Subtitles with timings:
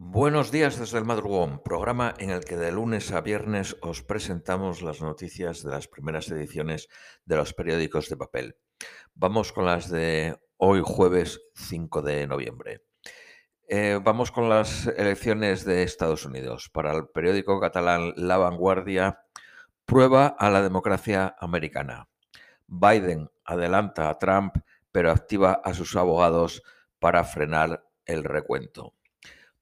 [0.00, 4.80] Buenos días desde el madrugón, programa en el que de lunes a viernes os presentamos
[4.80, 6.88] las noticias de las primeras ediciones
[7.24, 8.56] de los periódicos de papel.
[9.14, 12.84] Vamos con las de hoy jueves 5 de noviembre.
[13.66, 16.70] Eh, vamos con las elecciones de Estados Unidos.
[16.72, 19.24] Para el periódico catalán La Vanguardia,
[19.84, 22.08] prueba a la democracia americana.
[22.68, 24.58] Biden adelanta a Trump,
[24.92, 26.62] pero activa a sus abogados
[27.00, 28.94] para frenar el recuento.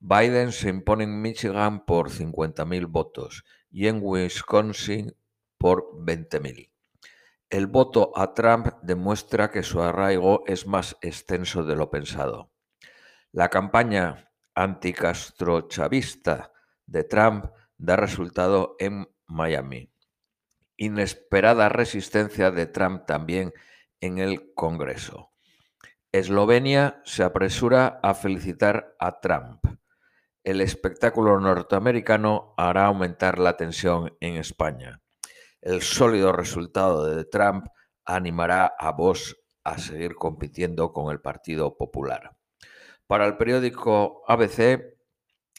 [0.09, 5.17] Biden se impone en Michigan por 50.000 votos y en Wisconsin
[5.59, 6.71] por 20.000.
[7.51, 12.53] El voto a Trump demuestra que su arraigo es más extenso de lo pensado.
[13.33, 16.53] La campaña anticastrochavista
[16.87, 17.47] de Trump
[17.77, 19.91] da resultado en Miami.
[20.77, 23.53] Inesperada resistencia de Trump también
[24.01, 25.33] en el Congreso.
[26.13, 29.66] Eslovenia se apresura a felicitar a Trump
[30.47, 35.03] el espectáculo norteamericano hará aumentar la tensión en España.
[35.61, 37.67] El sólido resultado de Trump
[38.05, 42.37] animará a Vox a seguir compitiendo con el Partido Popular.
[43.09, 44.85] Para el periódico ABC,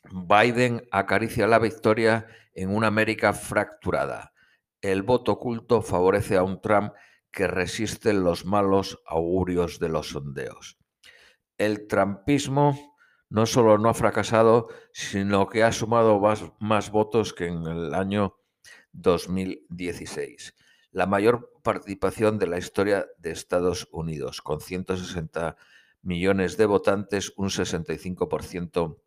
[0.10, 4.32] Biden acaricia la victoria en una América fracturada.
[4.80, 6.94] El voto oculto favorece a un Trump
[7.30, 10.78] que resiste los malos augurios de los sondeos.
[11.58, 12.97] El trumpismo
[13.30, 16.20] no solo no ha fracasado, sino que ha sumado
[16.60, 18.38] más, votos que en el año
[18.94, 20.56] 2016.
[20.92, 25.58] La mayor participación de la historia de Estados Unidos, con 160
[26.02, 28.98] millones de votantes, un 65%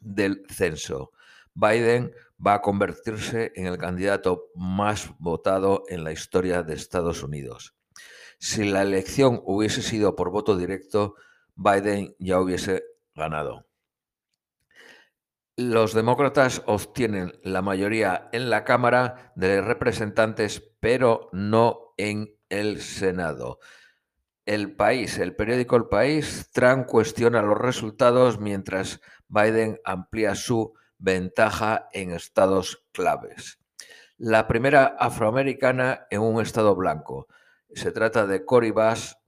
[0.00, 1.12] del censo.
[1.54, 2.12] Biden
[2.44, 7.74] va a convertirse en el candidato más votado en la historia de Estados Unidos.
[8.38, 11.14] Si la elección hubiese sido por voto directo,
[11.54, 12.84] Biden ya hubiese
[13.14, 13.66] ganado.
[15.56, 23.58] Los demócratas obtienen la mayoría en la Cámara de Representantes, pero no en el Senado.
[24.46, 31.88] El país, el periódico El País, Trump cuestiona los resultados mientras Biden amplía su ventaja
[31.92, 33.58] en estados claves.
[34.16, 37.28] La primera afroamericana en un estado blanco.
[37.74, 39.18] Se trata de Cory Bass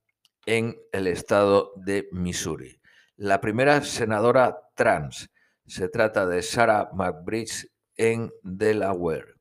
[0.46, 2.80] en el estado de Missouri
[3.16, 5.30] la primera senadora trans.
[5.66, 9.34] Se trata de Sarah McBride en Delaware.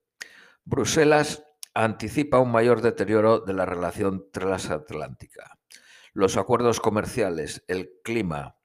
[0.64, 5.58] Bruselas anticipa un mayor deterioro de la relación transatlántica.
[6.14, 8.58] Los acuerdos comerciales, el clima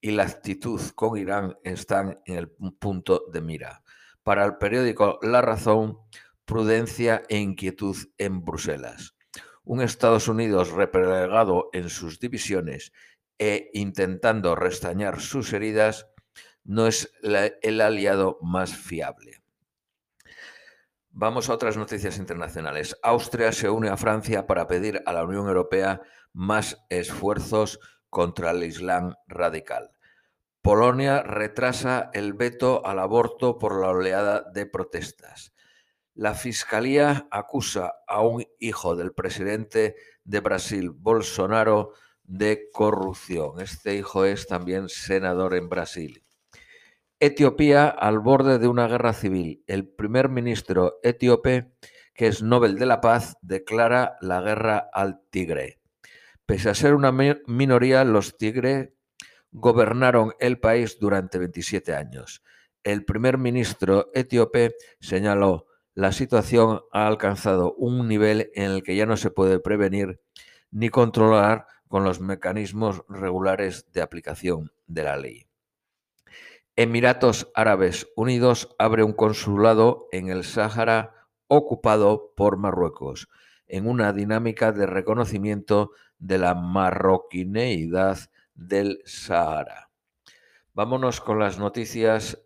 [0.00, 3.82] y la actitud con Irán están en el punto de mira.
[4.22, 5.98] Para el periódico La Razón,
[6.44, 9.14] prudencia e inquietud en Bruselas.
[9.62, 12.92] Un Estados Unidos replegado en sus divisiones
[13.38, 16.08] e intentando restañar sus heridas,
[16.64, 19.42] no es el aliado más fiable.
[21.10, 22.96] Vamos a otras noticias internacionales.
[23.02, 28.62] Austria se une a Francia para pedir a la Unión Europea más esfuerzos contra el
[28.62, 29.90] Islam radical.
[30.62, 35.54] Polonia retrasa el veto al aborto por la oleada de protestas.
[36.14, 41.94] La Fiscalía acusa a un hijo del presidente de Brasil, Bolsonaro,
[42.28, 43.60] de corrupción.
[43.60, 46.22] Este hijo es también senador en Brasil.
[47.18, 49.64] Etiopía al borde de una guerra civil.
[49.66, 51.72] El primer ministro etíope,
[52.14, 55.80] que es Nobel de la Paz, declara la guerra al tigre.
[56.46, 58.90] Pese a ser una minoría, los tigres
[59.50, 62.42] gobernaron el país durante 27 años.
[62.84, 69.06] El primer ministro etíope señaló, la situación ha alcanzado un nivel en el que ya
[69.06, 70.20] no se puede prevenir
[70.70, 75.46] ni controlar con los mecanismos regulares de aplicación de la ley.
[76.76, 83.28] Emiratos Árabes Unidos abre un consulado en el Sáhara ocupado por Marruecos,
[83.66, 88.18] en una dinámica de reconocimiento de la marroquineidad
[88.54, 89.90] del Sahara.
[90.72, 92.40] Vámonos con las noticias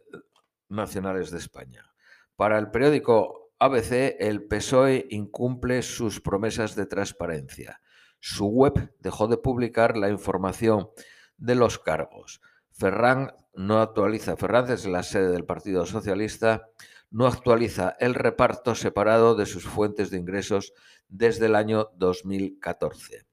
[0.69, 1.93] nacionales de España.
[2.37, 7.81] Para el periódico ABC, el PSOE incumple sus promesas de transparencia
[8.23, 10.91] su web dejó de publicar la información
[11.39, 12.41] de los cargos.
[12.71, 16.69] Ferran no actualiza, Ferran es la sede del Partido Socialista,
[17.11, 20.73] no actualiza el reparto separado de sus fuentes de ingresos
[21.09, 23.27] desde el año 2014.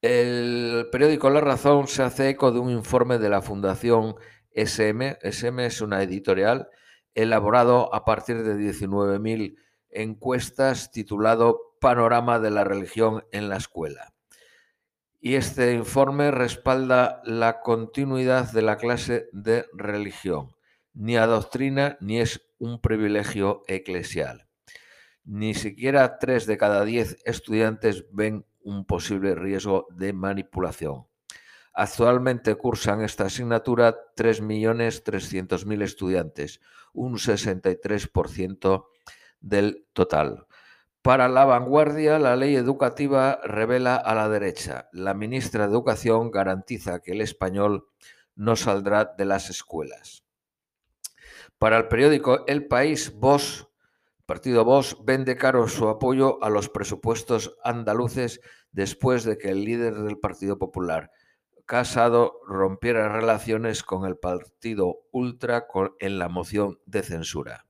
[0.00, 4.14] El periódico La Razón se hace eco de un informe de la Fundación
[4.52, 5.18] SM.
[5.20, 6.68] SM es una editorial
[7.14, 9.56] elaborado a partir de 19.000
[9.92, 14.12] encuestas titulado Panorama de la religión en la escuela.
[15.24, 20.56] y este informe respalda la continuidad de la clase de religión.
[20.94, 24.48] Ni adoctrina ni es un privilegio eclesial.
[25.24, 31.06] Ni siquiera tres de cada diez estudiantes ven un posible riesgo de manipulación.
[31.72, 36.60] Actualmente cursan esta asignatura 3.300.000 estudiantes,
[36.92, 38.86] un 63%
[39.42, 40.46] del total.
[41.02, 44.88] Para la vanguardia, la ley educativa revela a la derecha.
[44.92, 47.88] La ministra de Educación garantiza que el español
[48.36, 50.24] no saldrá de las escuelas.
[51.58, 53.68] Para el periódico El País, Vos,
[54.26, 58.40] partido Vos, vende caro su apoyo a los presupuestos andaluces
[58.70, 61.10] después de que el líder del Partido Popular,
[61.66, 65.66] Casado, rompiera relaciones con el partido Ultra
[66.00, 67.66] en la moción de censura.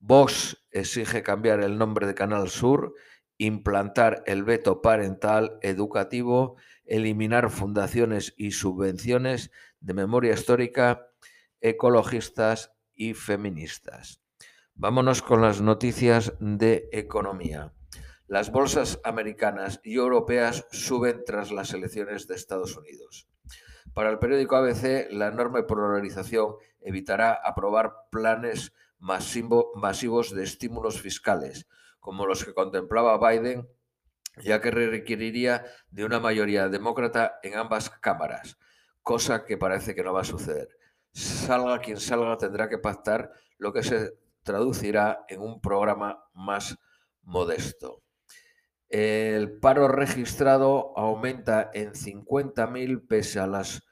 [0.00, 2.94] Vox exige cambiar el nombre de Canal Sur,
[3.38, 9.50] implantar el veto parental educativo, eliminar fundaciones y subvenciones
[9.80, 11.08] de memoria histórica,
[11.60, 14.22] ecologistas y feministas.
[14.74, 17.72] Vámonos con las noticias de economía.
[18.26, 23.28] Las bolsas americanas y europeas suben tras las elecciones de Estados Unidos.
[23.94, 31.66] Para el periódico ABC, la enorme polarización evitará aprobar planes masivos de estímulos fiscales,
[32.00, 33.68] como los que contemplaba Biden,
[34.42, 38.58] ya que requeriría de una mayoría demócrata en ambas cámaras,
[39.02, 40.68] cosa que parece que no va a suceder.
[41.12, 44.12] Salga quien salga, tendrá que pactar lo que se
[44.42, 46.78] traducirá en un programa más
[47.22, 48.02] modesto.
[48.88, 53.82] El paro registrado aumenta en 50.000 pese a las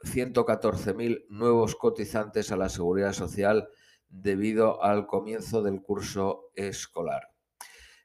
[0.00, 3.68] 114.000 nuevos cotizantes a la seguridad social
[4.08, 7.30] debido al comienzo del curso escolar.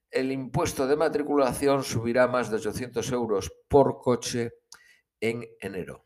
[0.10, 4.54] El impuesto de matriculación subirá más de 800 euros por coche
[5.20, 6.06] en enero.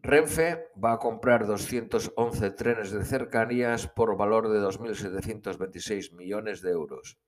[0.00, 7.18] Renfe va a comprar 211 trenes de cercanías por valor de 2.726 millones de euros.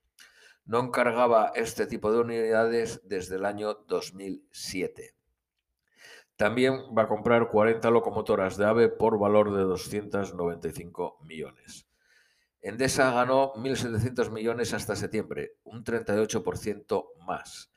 [0.65, 5.15] No encargaba este tipo de unidades desde el año 2007.
[6.37, 11.87] También va a comprar 40 locomotoras de AVE por valor de 295 millones.
[12.61, 17.71] Endesa ganó 1.700 millones hasta septiembre, un 38% más.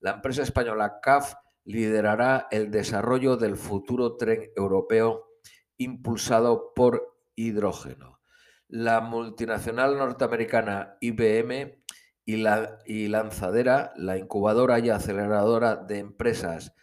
[0.00, 5.28] La empresa española CAF liderará el desarrollo del futuro tren europeo
[5.76, 8.20] impulsado por hidrógeno.
[8.68, 11.82] La multinacional norteamericana IBM
[12.24, 16.74] y la y Lanzadera, la incubadora y aceleradora de empresas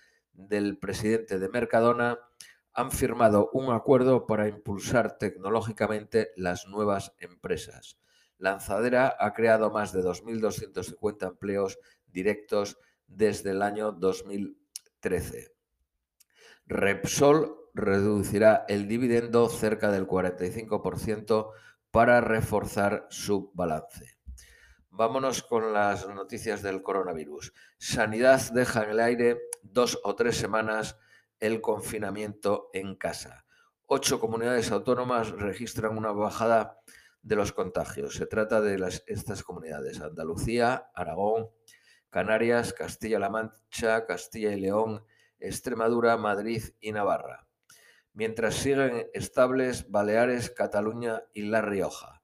[0.48, 2.20] del presidente de Mercadona
[2.74, 8.00] han firmado un acuerdo para impulsar tecnológicamente las nuevas empresas.
[8.38, 11.78] Lanzadera ha creado más de 2.250 empleos
[12.08, 15.52] directos desde el año 2013.
[16.66, 21.52] Repsol reducirá el dividendo cerca del 45%
[21.92, 24.19] para reforzar su balance.
[25.00, 27.54] Vámonos con las noticias del coronavirus.
[27.78, 30.98] Sanidad deja en el aire dos o tres semanas
[31.40, 33.46] el confinamiento en casa.
[33.86, 36.82] Ocho comunidades autónomas registran una bajada
[37.22, 38.16] de los contagios.
[38.16, 38.76] Se trata de
[39.08, 41.48] estas comunidades, Andalucía, Aragón,
[42.10, 45.06] Canarias, Castilla-La Mancha, Castilla y León,
[45.40, 47.48] Extremadura, Madrid y Navarra.
[48.12, 52.19] Mientras siguen estables Baleares, Cataluña y La Rioja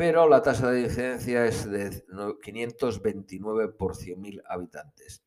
[0.00, 2.02] pero la tasa de incidencia es de
[2.42, 5.22] 529 por 100.000 habitantes.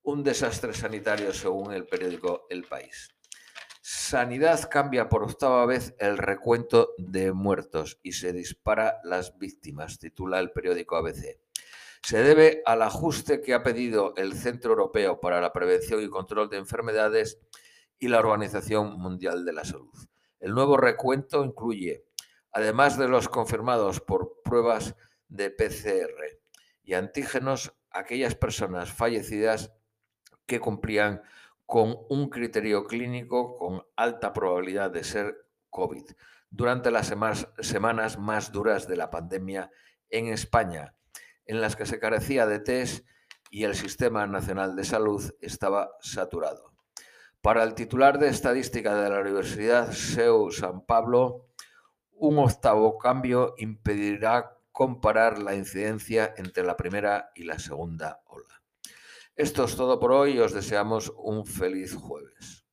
[0.00, 3.14] Un desastre sanitario según el periódico El País.
[3.82, 10.40] Sanidad cambia por octava vez el recuento de muertos y se dispara las víctimas, titula
[10.40, 11.38] el periódico ABC.
[12.02, 16.48] Se debe al ajuste que ha pedido el Centro Europeo para la Prevención y Control
[16.48, 17.40] de Enfermedades
[17.98, 19.92] y la Organización Mundial de la Salud.
[20.40, 22.07] El nuevo recuento incluye
[22.52, 24.96] además de los confirmados por pruebas
[25.28, 26.40] de PCR
[26.82, 29.72] y antígenos, aquellas personas fallecidas
[30.46, 31.22] que cumplían
[31.66, 36.04] con un criterio clínico con alta probabilidad de ser COVID
[36.50, 37.12] durante las
[37.60, 39.70] semanas más duras de la pandemia
[40.08, 40.94] en España,
[41.44, 43.06] en las que se carecía de test
[43.50, 46.72] y el Sistema Nacional de Salud estaba saturado.
[47.40, 51.47] Para el titular de estadística de la Universidad SEU San Pablo,
[52.20, 58.62] un octavo cambio impedirá comparar la incidencia entre la primera y la segunda ola.
[59.34, 62.67] Esto es todo por hoy y os deseamos un feliz jueves.